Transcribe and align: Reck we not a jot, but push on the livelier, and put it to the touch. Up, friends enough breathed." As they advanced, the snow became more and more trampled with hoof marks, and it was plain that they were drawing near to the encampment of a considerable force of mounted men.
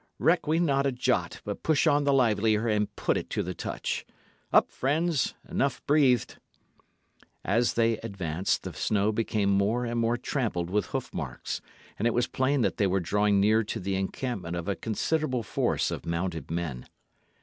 Reck 0.17 0.47
we 0.47 0.57
not 0.57 0.87
a 0.87 0.91
jot, 0.91 1.41
but 1.45 1.61
push 1.61 1.85
on 1.85 2.05
the 2.05 2.11
livelier, 2.11 2.67
and 2.67 2.95
put 2.95 3.17
it 3.17 3.29
to 3.29 3.43
the 3.43 3.53
touch. 3.53 4.03
Up, 4.51 4.71
friends 4.71 5.35
enough 5.47 5.85
breathed." 5.85 6.39
As 7.45 7.75
they 7.75 7.99
advanced, 7.99 8.63
the 8.63 8.73
snow 8.73 9.11
became 9.11 9.51
more 9.51 9.85
and 9.85 9.99
more 9.99 10.17
trampled 10.17 10.71
with 10.71 10.87
hoof 10.87 11.13
marks, 11.13 11.61
and 11.99 12.07
it 12.07 12.15
was 12.15 12.25
plain 12.25 12.61
that 12.61 12.77
they 12.77 12.87
were 12.87 12.99
drawing 12.99 13.39
near 13.39 13.63
to 13.65 13.79
the 13.79 13.93
encampment 13.93 14.55
of 14.55 14.67
a 14.67 14.75
considerable 14.75 15.43
force 15.43 15.91
of 15.91 16.03
mounted 16.07 16.49
men. 16.49 16.87